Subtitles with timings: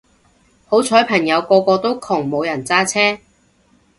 [0.65, 3.21] 好彩朋友個個都窮冇人揸車